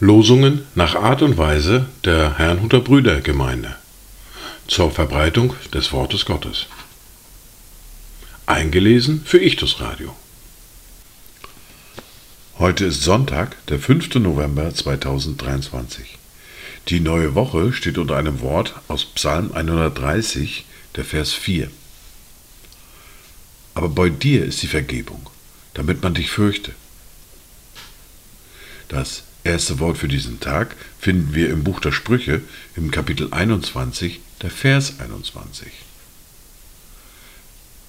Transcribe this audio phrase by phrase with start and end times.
[0.00, 3.76] Losungen nach Art und Weise der Herrnhuter Brüdergemeinde
[4.66, 6.66] zur Verbreitung des Wortes Gottes.
[8.46, 10.16] Eingelesen für Ichtus Radio.
[12.58, 14.16] Heute ist Sonntag, der 5.
[14.16, 16.18] November 2023.
[16.88, 20.64] Die neue Woche steht unter einem Wort aus Psalm 130,
[20.96, 21.70] der Vers 4.
[23.78, 25.30] Aber bei dir ist die Vergebung,
[25.72, 26.72] damit man dich fürchte.
[28.88, 32.42] Das erste Wort für diesen Tag finden wir im Buch der Sprüche
[32.74, 35.68] im Kapitel 21, der Vers 21.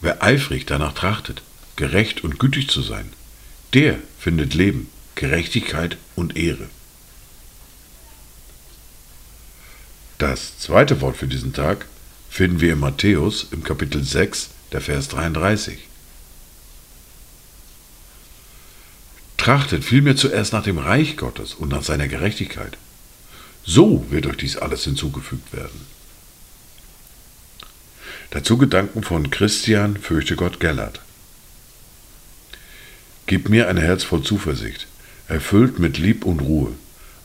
[0.01, 1.41] Wer eifrig danach trachtet,
[1.75, 3.11] gerecht und gütig zu sein,
[3.73, 6.69] der findet Leben, Gerechtigkeit und Ehre.
[10.19, 11.87] Das zweite Wort für diesen Tag
[12.29, 15.87] finden wir in Matthäus im Kapitel 6, der Vers 33.
[19.37, 22.77] Trachtet vielmehr zuerst nach dem Reich Gottes und nach seiner Gerechtigkeit.
[23.65, 25.87] So wird euch dies alles hinzugefügt werden.
[28.31, 31.01] Dazu Gedanken von Christian Fürchte Gott Gellert.
[33.25, 34.87] Gib mir ein Herz voll Zuversicht,
[35.27, 36.73] erfüllt mit Lieb und Ruhe,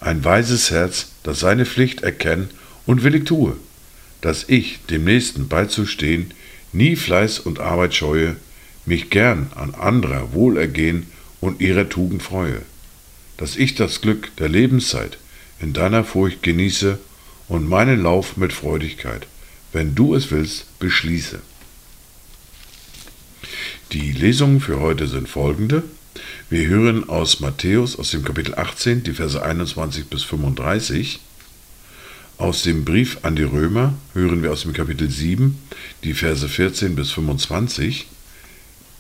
[0.00, 2.52] ein weises Herz, das seine Pflicht erkennt
[2.86, 3.56] und willig tue,
[4.20, 6.32] dass ich, dem Nächsten beizustehen,
[6.74, 8.36] nie Fleiß und Arbeit scheue,
[8.86, 11.06] mich gern an anderer Wohlergehen
[11.40, 12.62] und ihrer Tugend freue,
[13.36, 15.18] dass ich das Glück der Lebenszeit
[15.60, 16.98] in deiner Furcht genieße
[17.48, 19.26] und meinen Lauf mit Freudigkeit,
[19.72, 21.40] wenn du es willst, beschließe.
[23.92, 25.82] Die Lesungen für heute sind folgende.
[26.50, 31.20] Wir hören aus Matthäus aus dem Kapitel 18 die Verse 21 bis 35.
[32.36, 35.56] Aus dem Brief an die Römer hören wir aus dem Kapitel 7
[36.02, 38.08] die Verse 14 bis 25.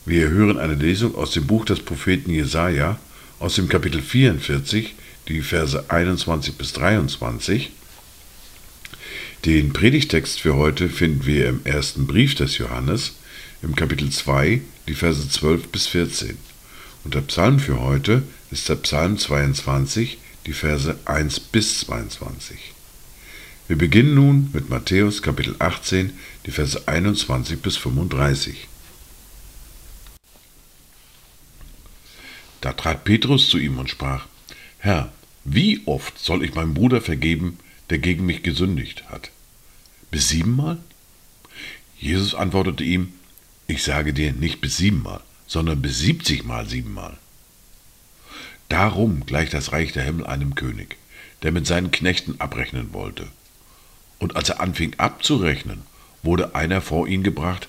[0.06, 2.96] Wir hören eine Lesung aus dem Buch des Propheten Jesaja,
[3.40, 4.94] aus dem Kapitel 44,
[5.26, 7.72] die Verse 21 bis 23.
[9.44, 13.16] Den Predigtext für heute finden wir im ersten Brief des Johannes,
[13.62, 16.38] im Kapitel 2, die Verse 12 bis 14.
[17.02, 18.22] Und der Psalm für heute
[18.52, 22.73] ist der Psalm 22, die Verse 1 bis 22.
[23.66, 26.12] Wir beginnen nun mit Matthäus Kapitel 18,
[26.44, 28.68] die Verse 21 bis 35.
[32.60, 34.26] Da trat Petrus zu ihm und sprach,
[34.76, 35.10] Herr,
[35.44, 37.58] wie oft soll ich meinem Bruder vergeben,
[37.88, 39.30] der gegen mich gesündigt hat?
[40.10, 40.76] Bis siebenmal?
[41.98, 43.14] Jesus antwortete ihm,
[43.66, 47.16] ich sage dir nicht bis siebenmal, sondern bis siebzigmal siebenmal.
[48.68, 50.96] Darum gleicht das Reich der Himmel einem König,
[51.42, 53.26] der mit seinen Knechten abrechnen wollte.
[54.18, 55.82] Und als er anfing abzurechnen,
[56.22, 57.68] wurde einer vor ihn gebracht,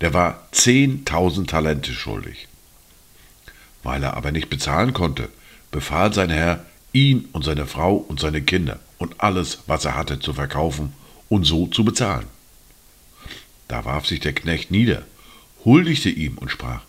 [0.00, 2.48] der war zehntausend Talente schuldig.
[3.82, 5.28] Weil er aber nicht bezahlen konnte,
[5.70, 10.20] befahl sein Herr, ihn und seine Frau und seine Kinder und alles, was er hatte,
[10.20, 10.92] zu verkaufen
[11.28, 12.26] und so zu bezahlen.
[13.68, 15.02] Da warf sich der Knecht nieder,
[15.64, 16.82] huldigte ihm und sprach,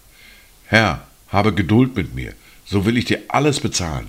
[0.65, 2.33] Herr, habe Geduld mit mir,
[2.65, 4.07] so will ich dir alles bezahlen.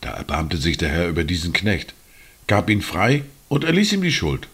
[0.00, 1.94] Da erbarmte sich der Herr über diesen Knecht,
[2.50, 4.48] gab ihn frei und erließ ihm die Schuld.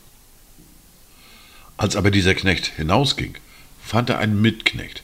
[1.78, 3.38] Als aber dieser Knecht hinausging,
[3.82, 5.02] fand er einen Mitknecht,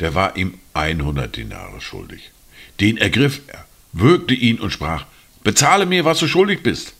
[0.00, 2.32] der war ihm 100 Dinare schuldig.
[2.80, 5.06] Den ergriff er, würgte ihn und sprach,
[5.44, 6.94] bezahle mir, was du schuldig bist.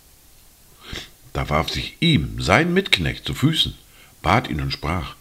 [1.33, 3.75] Da warf sich ihm sein Mitknecht zu Füßen,
[4.23, 5.17] bat ihn und sprach,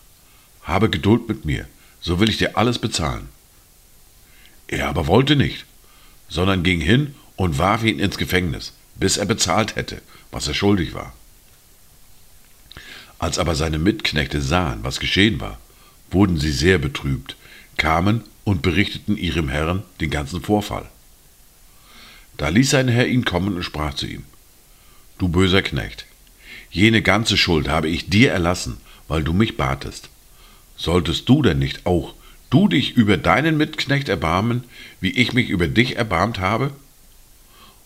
[0.61, 1.67] habe Geduld mit mir,
[2.01, 3.29] so will ich dir alles bezahlen.
[4.67, 5.65] Er aber wollte nicht,
[6.29, 10.93] sondern ging hin und warf ihn ins Gefängnis, bis er bezahlt hätte, was er schuldig
[10.93, 11.13] war.
[13.19, 15.59] Als aber seine Mitknechte sahen, was geschehen war,
[16.11, 17.35] wurden sie sehr betrübt,
[17.77, 20.89] kamen und berichteten ihrem Herrn den ganzen Vorfall.
[22.37, 24.25] Da ließ sein Herr ihn kommen und sprach zu ihm,
[25.17, 26.05] Du böser Knecht,
[26.69, 28.77] jene ganze Schuld habe ich dir erlassen,
[29.07, 30.09] weil du mich batest.
[30.75, 32.15] Solltest du denn nicht auch
[32.49, 34.63] du dich über deinen Mitknecht erbarmen,
[34.99, 36.71] wie ich mich über dich erbarmt habe?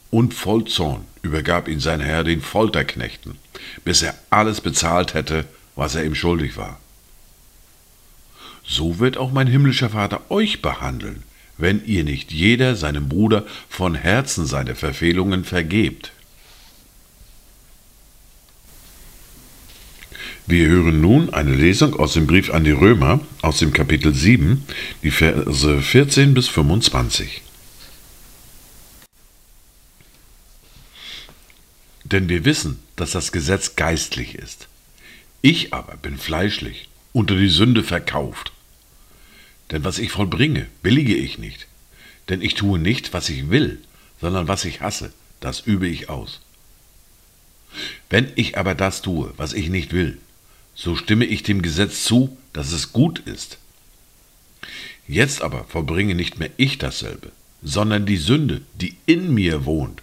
[0.09, 3.37] Und voll Zorn übergab ihn sein Herr den Folterknechten,
[3.83, 5.45] bis er alles bezahlt hätte,
[5.75, 6.79] was er ihm schuldig war
[8.67, 11.23] so wird auch mein himmlischer Vater euch behandeln,
[11.57, 16.11] wenn ihr nicht jeder seinem Bruder von Herzen seine Verfehlungen vergebt.
[20.45, 24.63] Wir hören nun eine Lesung aus dem Brief an die Römer aus dem Kapitel 7,
[25.03, 27.41] die Verse 14 bis 25.
[32.11, 34.69] Denn wir wissen, dass das Gesetz geistlich ist.
[35.41, 38.53] Ich aber bin fleischlich unter die Sünde verkauft.
[39.71, 41.67] Denn was ich vollbringe, billige ich nicht.
[42.29, 43.79] Denn ich tue nicht, was ich will,
[44.21, 45.11] sondern was ich hasse,
[45.41, 46.39] das übe ich aus.
[48.09, 50.17] Wenn ich aber das tue, was ich nicht will,
[50.75, 53.57] so stimme ich dem Gesetz zu, dass es gut ist.
[55.09, 60.01] Jetzt aber vollbringe nicht mehr ich dasselbe, sondern die Sünde, die in mir wohnt.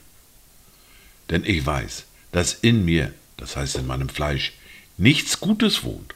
[1.30, 4.52] Denn ich weiß, dass in mir, das heißt in meinem Fleisch,
[4.96, 6.14] nichts Gutes wohnt.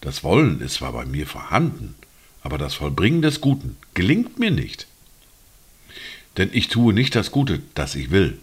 [0.00, 1.94] Das Wollen ist zwar bei mir vorhanden,
[2.42, 4.86] aber das Vollbringen des Guten gelingt mir nicht.
[6.36, 8.38] Denn ich tue nicht das Gute, das ich will,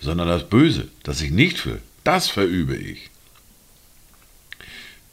[0.00, 3.10] sondern das Böse, das ich nicht will, das verübe ich.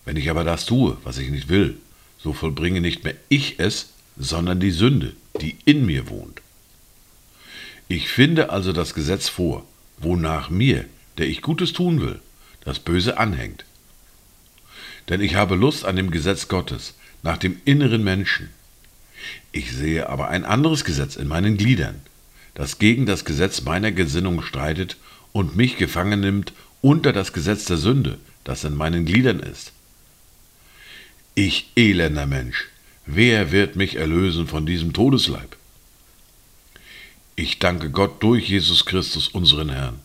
[0.06, 1.78] Wenn ich aber das tue, was ich nicht will,
[2.18, 6.42] so vollbringe nicht mehr ich es, sondern die Sünde, die in mir wohnt.
[7.88, 9.66] Ich finde also das Gesetz vor,
[9.98, 10.86] wonach mir,
[11.18, 12.20] der ich Gutes tun will,
[12.64, 13.66] das Böse anhängt.
[15.10, 18.50] Denn ich habe Lust an dem Gesetz Gottes, nach dem inneren Menschen.
[19.52, 22.02] Ich sehe aber ein anderes Gesetz in meinen Gliedern,
[22.54, 24.98] das gegen das Gesetz meiner Gesinnung streitet
[25.32, 29.74] und mich gefangen nimmt unter das Gesetz der Sünde, das in meinen Gliedern ist.
[31.34, 32.70] Ich elender Mensch,
[33.06, 35.58] wer wird mich erlösen von diesem Todesleib?
[37.38, 40.00] Ich danke Gott durch Jesus Christus, unseren Herrn.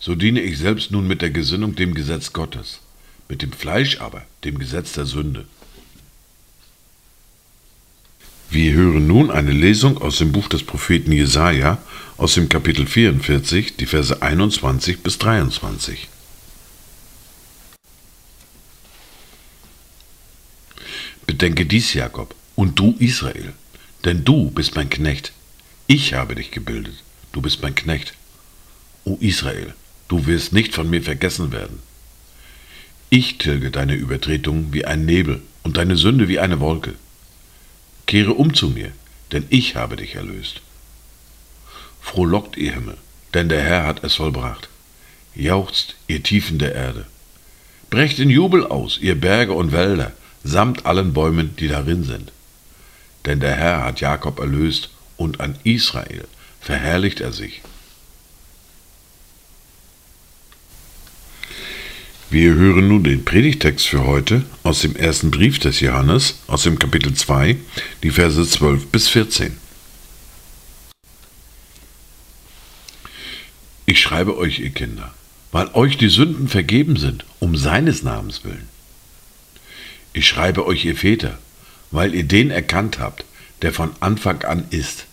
[0.00, 2.80] So diene ich selbst nun mit der Gesinnung dem Gesetz Gottes,
[3.28, 5.46] mit dem Fleisch aber dem Gesetz der Sünde.
[8.50, 11.78] Wir hören nun eine Lesung aus dem Buch des Propheten Jesaja,
[12.16, 16.08] aus dem Kapitel 44, die Verse 21 bis 23.
[21.26, 23.52] Bedenke dies, Jakob, und du, Israel,
[24.04, 25.32] denn du bist mein Knecht.
[25.86, 26.94] Ich habe dich gebildet,
[27.32, 28.14] du bist mein Knecht.
[29.04, 29.74] O Israel,
[30.08, 31.80] du wirst nicht von mir vergessen werden.
[33.10, 36.94] Ich tilge deine Übertretungen wie ein Nebel und deine Sünde wie eine Wolke.
[38.06, 38.92] Kehre um zu mir,
[39.32, 40.62] denn ich habe dich erlöst.
[42.00, 42.96] Frohlockt, ihr Himmel,
[43.34, 44.70] denn der Herr hat es vollbracht.
[45.34, 47.06] Jauchzt, ihr Tiefen der Erde.
[47.90, 50.12] Brecht in Jubel aus, ihr Berge und Wälder,
[50.44, 52.32] samt allen Bäumen, die darin sind.
[53.26, 56.26] Denn der Herr hat Jakob erlöst und an Israel
[56.60, 57.62] verherrlicht er sich.
[62.30, 66.78] Wir hören nun den Predigtext für heute aus dem ersten Brief des Johannes, aus dem
[66.78, 67.56] Kapitel 2,
[68.02, 69.56] die Verse 12 bis 14.
[73.86, 75.14] Ich schreibe euch, ihr Kinder,
[75.52, 78.68] weil euch die Sünden vergeben sind, um seines Namens willen.
[80.12, 81.38] Ich schreibe euch, ihr Väter,
[81.90, 83.24] weil ihr den erkannt habt,
[83.64, 85.06] der von Anfang an ist.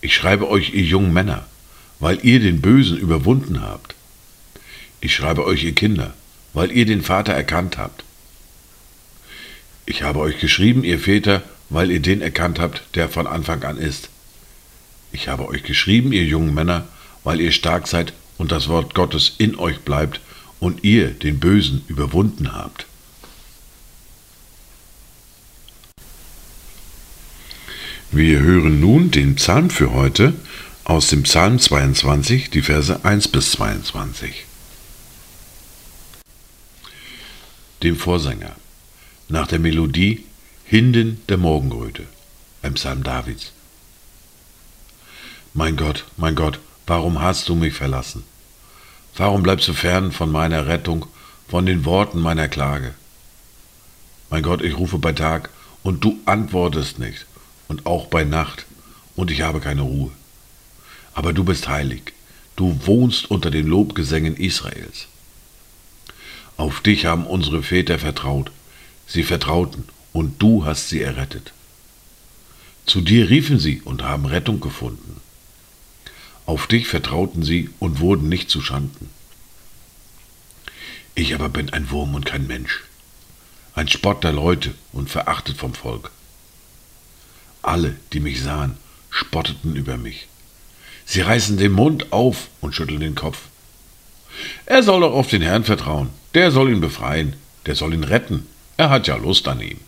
[0.00, 1.46] Ich schreibe euch, ihr jungen Männer,
[2.00, 3.94] weil ihr den Bösen überwunden habt.
[5.00, 6.14] Ich schreibe euch, ihr Kinder,
[6.52, 8.02] weil ihr den Vater erkannt habt.
[9.86, 13.78] Ich habe euch geschrieben, ihr Väter, weil ihr den erkannt habt, der von Anfang an
[13.78, 14.08] ist.
[15.12, 16.88] Ich habe euch geschrieben, ihr jungen Männer,
[17.22, 20.20] weil ihr stark seid und das Wort Gottes in euch bleibt
[20.58, 22.86] und ihr den Bösen überwunden habt.
[28.14, 30.34] Wir hören nun den Psalm für heute
[30.84, 34.44] aus dem Psalm 22, die Verse 1 bis 22.
[37.82, 38.54] dem Vorsänger,
[39.28, 40.24] nach der Melodie
[40.64, 42.04] Hinden der Morgenröte,
[42.60, 43.52] ein Psalm Davids.
[45.54, 48.24] Mein Gott, mein Gott, warum hast du mich verlassen?
[49.16, 51.06] Warum bleibst du fern von meiner Rettung,
[51.48, 52.92] von den Worten meiner Klage?
[54.28, 55.48] Mein Gott, ich rufe bei Tag
[55.82, 57.26] und du antwortest nicht,
[57.72, 58.66] und auch bei Nacht,
[59.16, 60.12] und ich habe keine Ruhe.
[61.14, 62.12] Aber du bist heilig,
[62.54, 65.06] du wohnst unter den Lobgesängen Israels.
[66.58, 68.50] Auf dich haben unsere Väter vertraut.
[69.06, 71.54] Sie vertrauten, und du hast sie errettet.
[72.84, 75.16] Zu dir riefen sie und haben Rettung gefunden.
[76.44, 79.08] Auf dich vertrauten sie und wurden nicht zu Schanden.
[81.14, 82.82] Ich aber bin ein Wurm und kein Mensch,
[83.74, 86.10] ein Spott der Leute und verachtet vom Volk.
[87.62, 88.76] Alle, die mich sahen,
[89.10, 90.28] spotteten über mich.
[91.06, 93.38] Sie reißen den Mund auf und schütteln den Kopf.
[94.66, 96.10] Er soll doch auf den Herrn vertrauen.
[96.34, 97.34] Der soll ihn befreien,
[97.66, 98.46] der soll ihn retten.
[98.76, 99.78] Er hat ja Lust an ihm.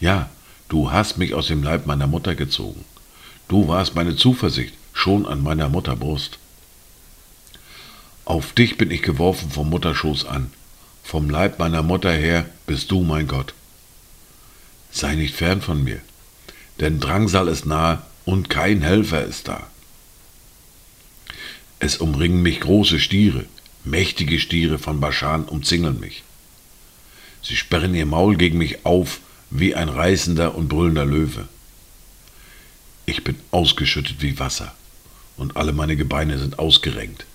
[0.00, 0.30] Ja,
[0.68, 2.84] du hast mich aus dem Leib meiner Mutter gezogen.
[3.48, 6.38] Du warst meine Zuversicht schon an meiner Mutter Brust.
[8.24, 10.50] Auf dich bin ich geworfen vom Mutterschoß an.
[11.02, 13.52] Vom Leib meiner Mutter her bist du mein Gott.
[14.90, 16.00] Sei nicht fern von mir,
[16.80, 19.66] denn Drangsal ist nahe und kein Helfer ist da.
[21.78, 23.44] Es umringen mich große Stiere,
[23.84, 26.24] mächtige Stiere von Baschan umzingeln mich.
[27.42, 31.46] Sie sperren ihr Maul gegen mich auf wie ein reißender und brüllender Löwe.
[33.06, 34.74] Ich bin ausgeschüttet wie Wasser
[35.36, 37.26] und alle meine Gebeine sind ausgerenkt.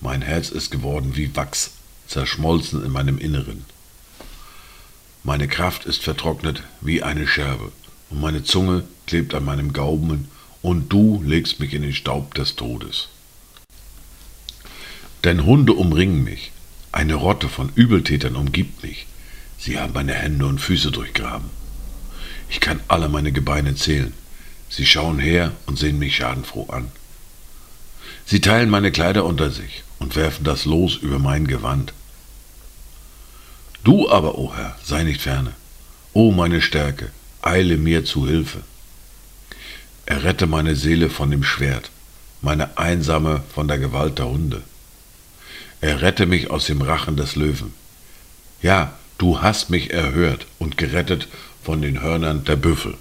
[0.00, 1.72] Mein Herz ist geworden wie Wachs,
[2.08, 3.64] zerschmolzen in meinem Inneren.
[5.22, 7.70] Meine Kraft ist vertrocknet wie eine Scherbe
[8.10, 10.28] und meine Zunge klebt an meinem Gaumen
[10.62, 13.08] und du legst mich in den Staub des Todes.
[15.24, 16.52] Denn Hunde umringen mich,
[16.92, 19.06] eine Rotte von Übeltätern umgibt mich,
[19.58, 21.50] sie haben meine Hände und Füße durchgraben.
[22.48, 24.12] Ich kann alle meine Gebeine zählen,
[24.68, 26.90] sie schauen her und sehen mich schadenfroh an.
[28.26, 31.92] Sie teilen meine Kleider unter sich und werfen das Los über mein Gewand.
[33.84, 35.52] Du aber, o oh Herr, sei nicht ferne.
[36.12, 37.10] O meine Stärke,
[37.42, 38.60] eile mir zu Hilfe.
[40.06, 41.90] Errette meine Seele von dem Schwert,
[42.42, 44.62] meine Einsame von der Gewalt der Hunde.
[45.80, 47.72] Errette mich aus dem Rachen des Löwen.
[48.60, 51.28] Ja, du hast mich erhört und gerettet
[51.62, 52.96] von den Hörnern der Büffel.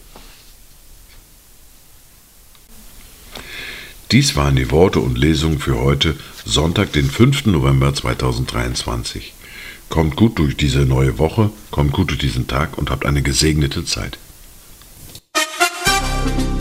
[4.11, 7.45] Dies waren die Worte und Lesungen für heute, Sonntag, den 5.
[7.45, 9.33] November 2023.
[9.89, 13.85] Kommt gut durch diese neue Woche, kommt gut durch diesen Tag und habt eine gesegnete
[13.85, 14.17] Zeit.
[16.25, 16.58] thank you